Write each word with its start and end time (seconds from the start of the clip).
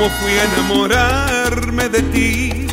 ¿Cómo 0.00 0.12
fui 0.12 0.32
a 0.32 0.44
enamorarme 0.44 1.90
de 1.90 2.00
ti? 2.00 2.66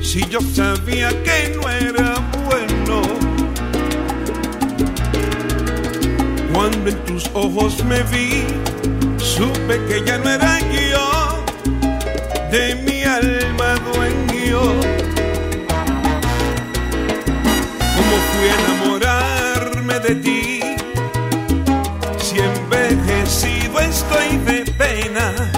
Si 0.00 0.26
yo 0.30 0.40
sabía 0.40 1.10
que 1.22 1.54
no 1.54 1.68
era 1.68 2.14
bueno. 2.46 3.02
Cuando 6.54 6.88
en 6.88 7.04
tus 7.04 7.30
ojos 7.34 7.84
me 7.84 8.02
vi, 8.04 8.46
supe 9.18 9.78
que 9.86 10.02
ya 10.06 10.16
no 10.16 10.30
era 10.30 10.60
yo, 10.60 11.44
de 12.50 12.76
mi 12.76 13.02
alma 13.02 13.74
dueño. 13.92 14.60
¿Cómo 17.96 18.16
fui 18.30 18.48
a 18.48 18.54
enamorarme 18.64 19.98
de 19.98 20.14
ti? 20.14 20.60
Si 22.18 22.38
envejecido 22.38 23.78
estoy 23.80 24.38
de 24.38 24.64
penas. 24.72 25.49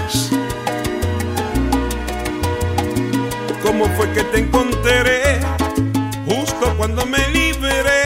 Fue 4.03 4.13
que 4.13 4.23
te 4.23 4.39
encontré 4.39 5.39
justo 6.25 6.73
cuando 6.77 7.05
me 7.05 7.19
liberé 7.29 8.02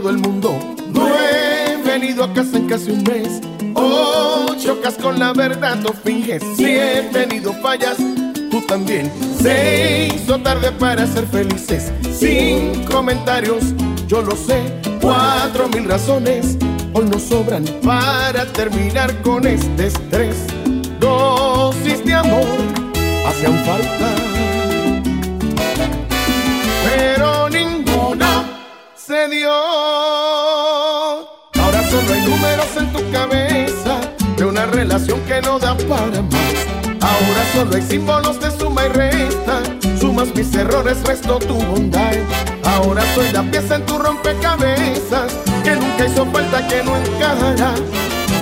todo 0.00 0.10
el 0.10 0.18
mundo. 0.18 0.56
No 0.92 1.08
he 1.08 1.76
venido 1.82 2.22
a 2.22 2.32
casa 2.32 2.56
en 2.56 2.68
casi 2.68 2.92
un 2.92 3.02
mes. 3.02 3.40
Oh, 3.74 4.46
chocas 4.56 4.94
con 4.94 5.18
la 5.18 5.32
verdad, 5.32 5.74
no 5.76 5.92
finges. 5.92 6.40
Si 6.56 6.66
he 6.66 7.02
tenido 7.12 7.52
fallas, 7.54 7.96
tú 8.48 8.60
también. 8.68 9.10
Se 9.42 10.08
hizo 10.14 10.38
tarde 10.38 10.70
para 10.70 11.04
ser 11.06 11.26
felices. 11.26 11.90
Sin 12.16 12.84
comentarios, 12.84 13.74
yo 14.06 14.22
lo 14.22 14.36
sé. 14.36 14.62
Cuatro 15.00 15.68
mil 15.68 15.84
razones 15.84 16.56
hoy 16.92 17.06
nos 17.06 17.22
sobran 17.22 17.64
para 17.82 18.46
terminar 18.52 19.20
con 19.22 19.48
este 19.48 19.88
estrés. 19.88 20.36
Dosis 21.00 22.04
de 22.04 22.14
amor 22.14 22.46
hacían 23.26 23.58
falta 23.64 24.27
Ahora 29.20 29.34
solo 31.90 32.14
hay 32.14 32.20
números 32.22 32.68
en 32.76 32.92
tu 32.92 33.10
cabeza 33.10 33.98
de 34.36 34.44
una 34.44 34.64
relación 34.66 35.20
que 35.22 35.42
no 35.42 35.58
da 35.58 35.76
para 35.76 36.22
más. 36.22 36.54
Ahora 37.00 37.44
solo 37.52 37.74
hay 37.74 37.82
símbolos 37.82 38.38
de 38.38 38.52
suma 38.52 38.84
y 38.84 38.88
resta. 38.90 39.60
Sumas 39.98 40.32
mis 40.36 40.54
errores, 40.54 41.02
resto 41.04 41.40
tu 41.40 41.54
bondad. 41.54 42.14
Ahora 42.62 43.02
soy 43.16 43.32
la 43.32 43.42
pieza 43.42 43.74
en 43.74 43.86
tu 43.86 43.98
rompecabezas 43.98 45.32
que 45.64 45.74
nunca 45.74 46.06
hizo 46.06 46.24
falta, 46.26 46.68
que 46.68 46.84
no 46.84 46.96
encajará. 46.96 47.74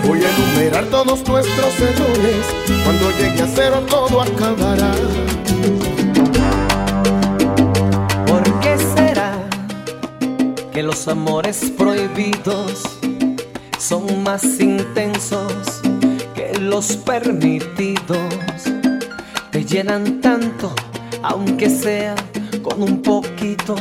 Voy 0.07 0.23
a 0.23 0.29
enumerar 0.29 0.85
todos 0.91 1.27
nuestros 1.27 1.81
errores. 1.81 2.45
Cuando 2.85 3.11
llegue 3.13 3.43
a 3.43 3.47
cero 3.47 3.83
todo 3.89 4.21
acabará. 4.21 4.93
Que 10.77 10.83
los 10.83 11.09
amores 11.09 11.73
prohibidos 11.75 12.83
son 13.79 14.23
más 14.23 14.61
intensos 14.61 15.81
que 16.35 16.59
los 16.61 16.99
permitidos? 16.99 18.19
Te 19.51 19.65
llenan 19.65 20.21
tanto, 20.21 20.75
aunque 21.23 21.71
sea 21.71 22.15
con 22.63 22.83
un 22.83 23.01
poquito, 23.01 23.75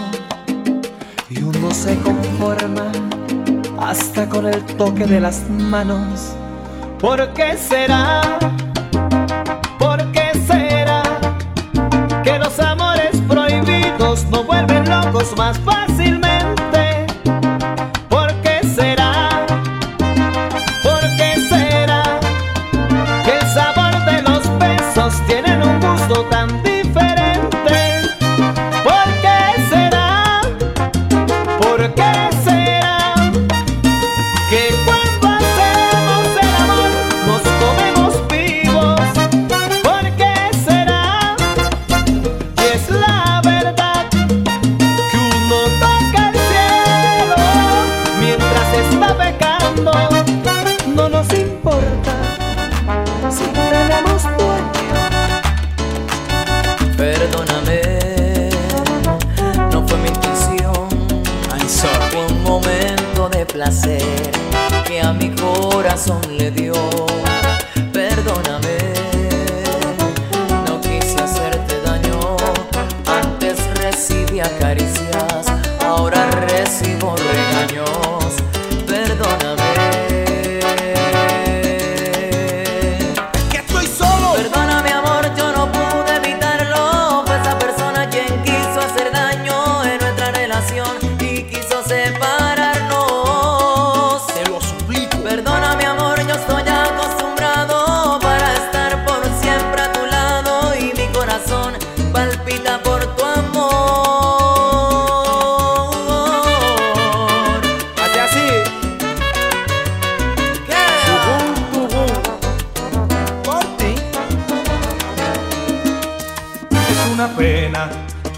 y 1.30 1.44
uno 1.44 1.70
se 1.72 1.98
conforma 1.98 2.90
hasta 3.78 4.30
con 4.30 4.46
el 4.46 4.64
toque 4.78 5.06
de 5.06 5.20
las 5.20 5.50
manos. 5.50 6.32
¿Por 7.02 7.34
qué 7.34 7.58
será? 7.58 8.22
Gusto 26.08 26.22
tan 26.30 26.65
que 64.86 65.00
a 65.00 65.14
mi 65.14 65.30
corazón 65.30 66.20
le 66.38 66.52
dio. 66.52 67.05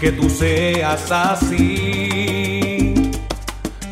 Que 0.08 0.12
tú 0.12 0.30
seas 0.30 1.10
así, 1.10 2.94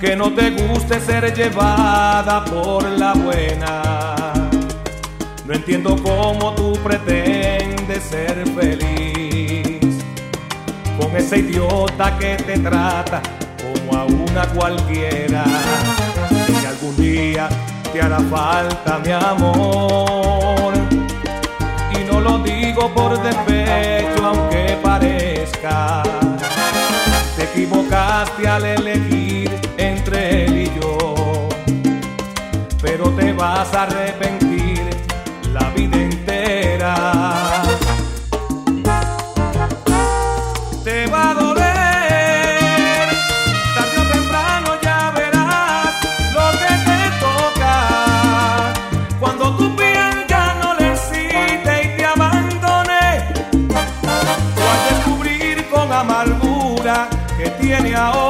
que 0.00 0.16
no 0.16 0.32
te 0.32 0.50
guste 0.50 0.98
ser 0.98 1.34
llevada 1.34 2.42
por 2.42 2.84
la 2.84 3.12
buena. 3.12 4.32
No 5.44 5.52
entiendo 5.52 5.94
cómo 6.02 6.54
tú 6.54 6.72
pretendes 6.82 8.02
ser 8.02 8.48
feliz 8.48 10.02
con 10.98 11.14
ese 11.14 11.40
idiota 11.40 12.16
que 12.18 12.36
te 12.36 12.60
trata 12.60 13.20
como 13.60 14.00
a 14.00 14.06
una 14.06 14.46
cualquiera. 14.54 15.44
Que 16.46 16.66
algún 16.66 16.96
día 16.96 17.46
te 17.92 18.00
hará 18.00 18.20
falta 18.20 19.00
mi 19.04 19.12
amor 19.12 20.72
y 21.92 22.10
no 22.10 22.20
lo 22.22 22.38
digo 22.38 22.90
por 22.94 23.22
despecho 23.22 24.24
aunque 24.24 24.78
parezca. 24.82 25.35
Te 27.36 27.44
equivocaste 27.44 28.48
al 28.48 28.64
elegir 28.64 29.50
entre 29.76 30.44
él 30.44 30.56
y 30.56 30.80
yo, 30.80 31.48
pero 32.80 33.10
te 33.10 33.32
vas 33.32 33.72
a 33.74 33.82
arrepentir 33.82 34.80
la 35.52 35.70
vida 35.70 35.96
entera. 35.96 37.55
out. 57.96 58.25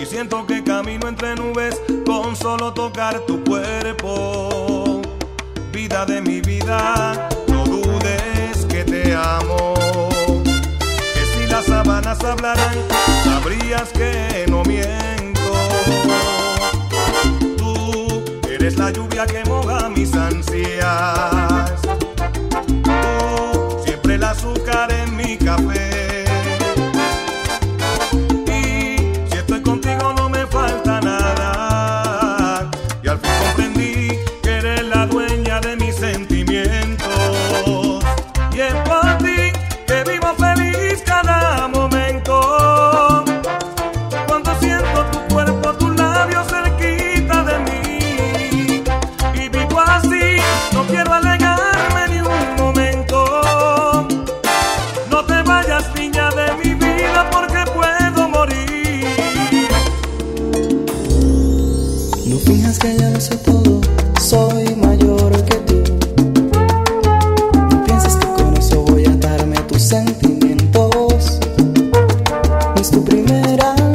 y 0.00 0.06
siento 0.06 0.46
que 0.46 0.62
camino 0.62 1.08
entre 1.08 1.34
nubes 1.36 1.80
con 2.04 2.36
solo 2.36 2.72
tocar 2.72 3.20
tu 3.20 3.42
cuerpo. 3.44 5.02
Vida 5.72 6.04
de 6.06 6.20
mi 6.22 6.40
vida, 6.40 7.28
no 7.48 7.64
dudes 7.64 8.64
que 8.68 8.84
te 8.84 9.14
amo. 9.14 9.74
Que 10.44 11.24
si 11.34 11.46
las 11.46 11.66
sabanas 11.66 12.22
hablaran, 12.24 12.74
sabrías 13.24 13.90
que 13.90 14.46
no 14.48 14.62
miento. 14.64 15.40
Tú 17.56 18.22
eres 18.48 18.76
la 18.76 18.90
lluvia 18.90 19.26
que 19.26 19.44
moja 19.44 19.88
mis 19.88 20.14
ansias. 20.14 21.75
sentimiento. 36.36 36.75
मेरा 73.30 73.85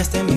cambiaste 0.00 0.22
mi 0.22 0.29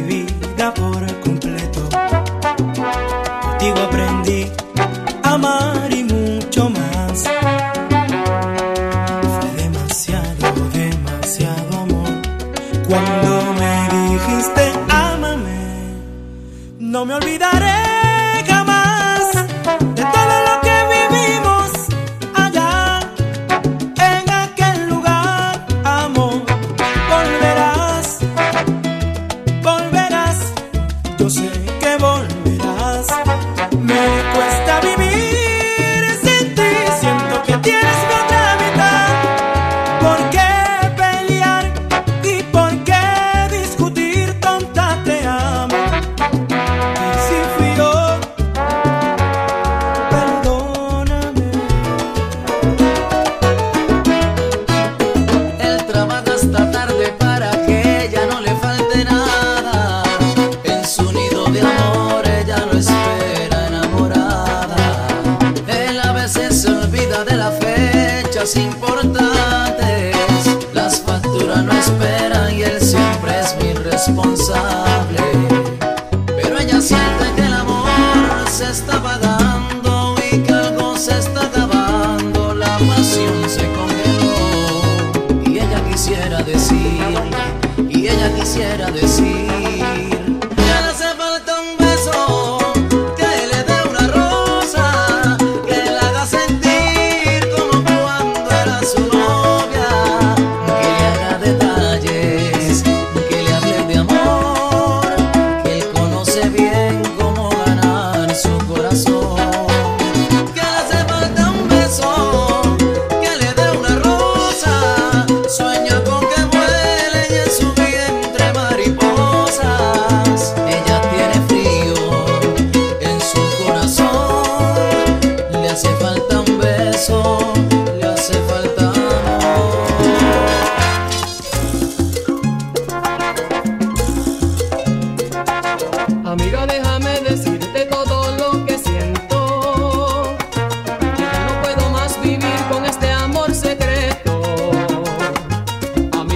y 72.51 72.63
él 72.63 72.81
siempre 72.81 73.39
es 73.39 73.55
mi 73.61 73.73
responsable. 73.73 74.92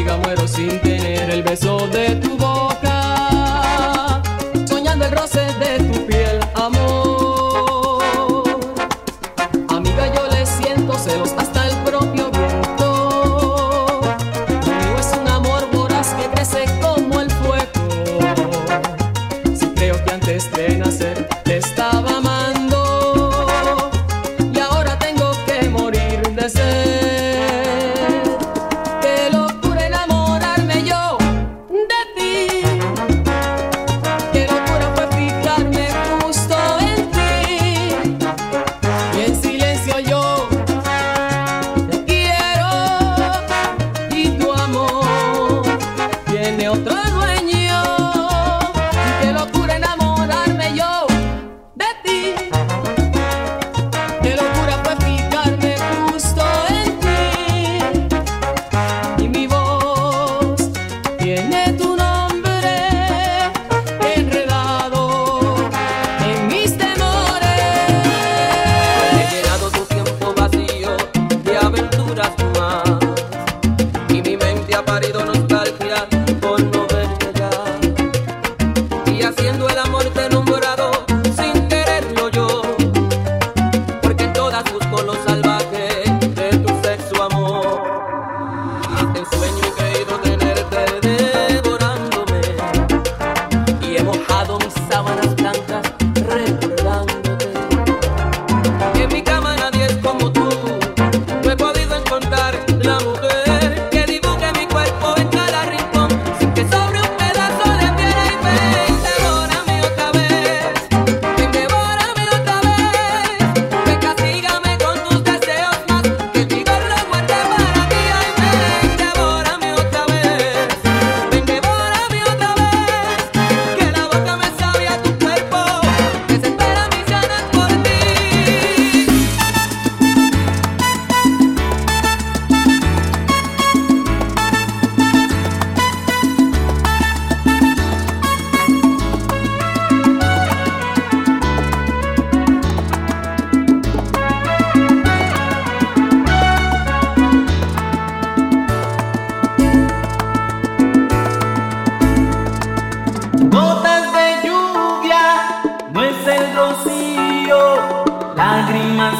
ciega 0.07 0.17
muero 0.17 0.47
sin 0.47 0.79
tener 0.79 1.29
el 1.29 1.43
beso 1.43 1.87
de 1.87 2.15
tu 2.15 2.26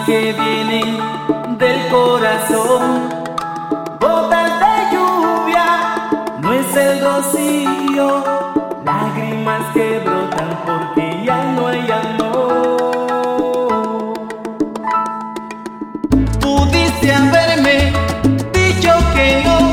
que 0.07 0.31
viene 0.31 0.81
del 1.57 1.87
corazón. 1.89 3.09
Gotas 3.99 4.51
de 4.61 4.95
lluvia, 4.95 6.09
no 6.39 6.53
es 6.53 6.77
el 6.77 7.01
rocío, 7.01 8.23
lágrimas 8.85 9.63
que 9.73 9.99
brotan 9.99 10.49
porque 10.65 11.23
ya 11.25 11.43
no 11.55 11.67
hay 11.67 11.91
amor. 11.91 13.17
Pudiste 16.39 17.13
haberme 17.13 17.91
dicho 18.53 18.93
que 19.13 19.43
no. 19.43 19.66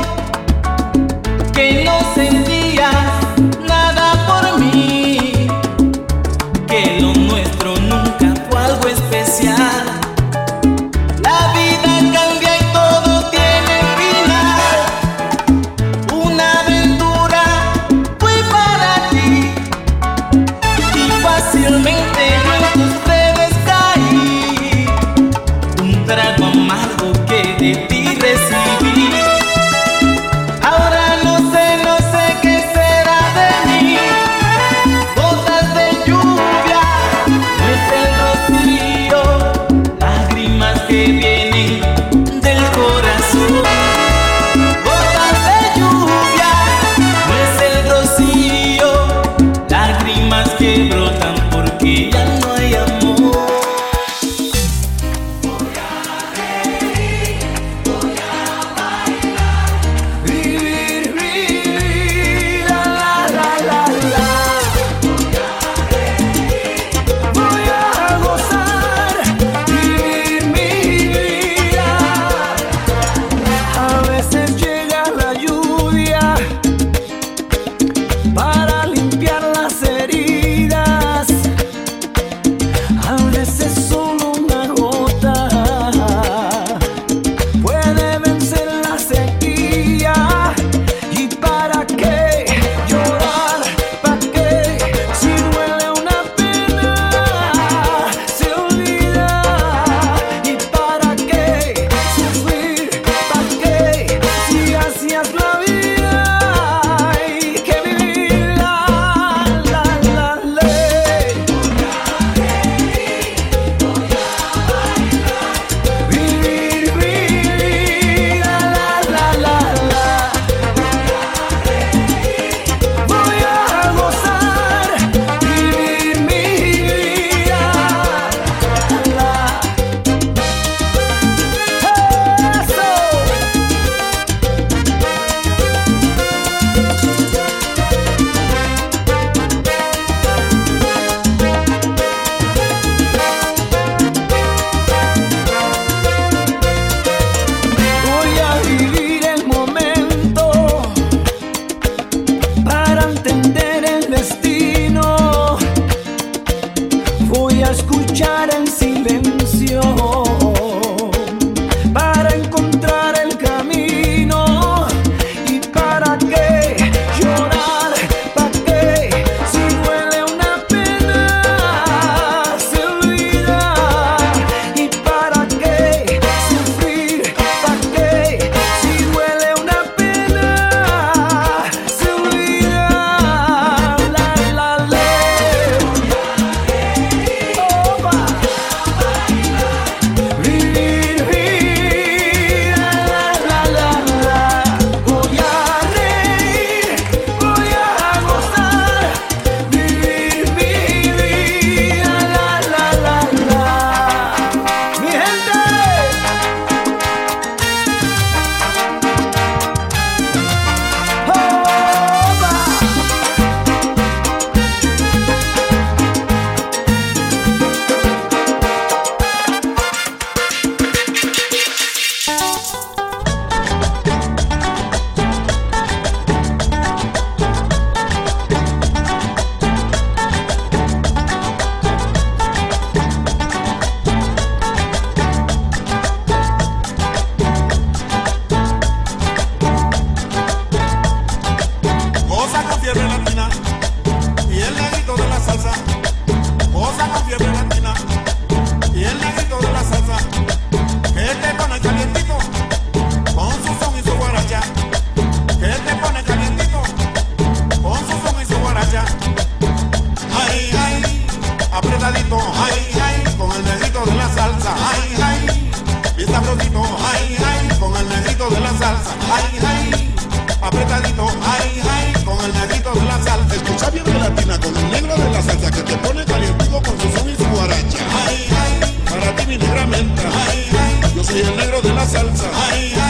sabrosito, 262.35 262.63
ay, 262.63 263.01
ay, 263.01 263.35
con 263.37 263.51
el 263.51 263.63
negrito 263.63 264.05
de 264.05 264.15
la 264.15 264.33
salsa, 264.33 264.75
ay, 264.75 265.15
ay, 265.23 265.71
bien 266.15 266.29
sabrosito, 266.29 266.81
ay, 266.81 267.37
ay, 267.45 267.77
con 267.79 267.95
el 267.95 268.09
negrito 268.09 268.49
de 268.49 268.59
la 268.59 268.69
salsa, 268.69 269.11
ay, 269.33 269.59
ay, 269.67 270.13
apretadito, 270.61 271.27
ay, 271.27 271.81
ay, 271.89 272.23
con 272.23 272.43
el 272.43 272.53
negrito 272.53 272.93
de 272.93 273.05
la 273.05 273.23
salsa. 273.23 273.55
Escucha 273.55 273.89
bien 273.91 274.05
gelatina 274.05 274.59
con 274.59 274.75
el 274.75 274.91
negro 274.91 275.15
de 275.15 275.31
la 275.31 275.41
salsa 275.41 275.71
que 275.71 275.81
te 275.81 275.97
pone 275.97 276.25
calientico 276.25 276.81
con 276.81 276.99
su 276.99 277.17
son 277.17 277.29
y 277.29 277.35
su 277.35 277.45
guaracha, 277.45 277.99
ay, 278.27 278.49
ay, 278.61 279.03
para 279.09 279.35
ti 279.35 279.45
mi 279.47 279.57
negra 279.57 279.85
menta, 279.87 280.23
ay, 280.49 280.69
ay, 280.71 281.11
yo 281.15 281.23
soy 281.23 281.39
el 281.39 281.55
negro 281.55 281.81
de 281.81 281.93
la 281.93 282.05
salsa, 282.05 282.45
ay, 282.69 282.93
ay. 282.95 283.04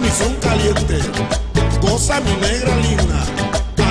mi 0.00 0.08
son 0.10 0.34
caliente, 0.36 0.98
goza 1.80 2.20
mi 2.20 2.34
negra 2.36 2.74
linda, 2.76 3.20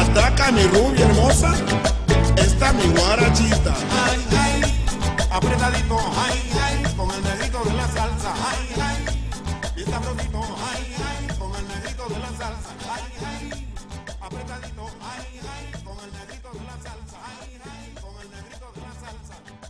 ataca 0.01 0.51
mi 0.51 0.63
rubia 0.63 1.05
hermosa, 1.05 1.53
esta 2.35 2.73
mi 2.73 2.87
guarachita. 2.87 3.73
Ay, 4.05 4.25
ay, 4.37 4.85
apretadito, 5.29 5.97
ay, 6.25 6.51
ay, 6.65 6.95
con 6.95 7.11
el 7.11 7.23
negrito 7.23 7.63
de 7.63 7.73
la 7.73 7.87
salsa, 7.87 8.33
ay, 8.51 8.81
ay, 8.81 9.05
y 9.77 9.83
sabrosito, 9.83 10.41
ay, 10.71 10.95
ay, 11.09 11.37
con 11.37 11.55
el 11.55 11.67
negrito 11.67 12.03
de 12.09 12.19
la 12.19 12.29
salsa, 12.29 12.71
ay, 12.95 13.03
ay, 13.31 13.67
apretadito, 14.19 14.85
ay, 15.13 15.39
ay, 15.53 15.83
con 15.83 15.97
el 16.03 16.11
negrito 16.11 16.49
de 16.53 16.63
la 16.65 16.75
salsa, 16.85 17.17
ay, 17.39 17.61
ay, 17.63 17.93
con 18.01 18.13
el 18.21 18.29
negrito 18.31 18.71
de 18.75 18.81
la 18.81 18.93
salsa. 18.99 19.68